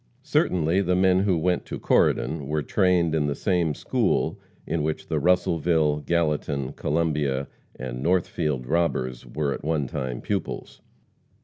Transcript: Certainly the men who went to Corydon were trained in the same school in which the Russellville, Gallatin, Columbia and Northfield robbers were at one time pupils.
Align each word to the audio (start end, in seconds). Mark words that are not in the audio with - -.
Certainly 0.23 0.81
the 0.81 0.95
men 0.95 1.19
who 1.19 1.37
went 1.37 1.63
to 1.67 1.77
Corydon 1.77 2.47
were 2.47 2.63
trained 2.63 3.13
in 3.13 3.27
the 3.27 3.35
same 3.35 3.75
school 3.75 4.39
in 4.65 4.81
which 4.81 5.09
the 5.09 5.19
Russellville, 5.19 5.97
Gallatin, 5.99 6.73
Columbia 6.73 7.47
and 7.75 8.01
Northfield 8.01 8.65
robbers 8.65 9.27
were 9.27 9.53
at 9.53 9.63
one 9.63 9.85
time 9.85 10.19
pupils. 10.19 10.81